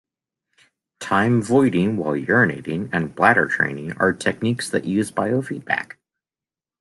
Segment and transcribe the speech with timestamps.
[0.99, 5.97] Time voiding while urinating and bladder training are techniques that use biofeedback.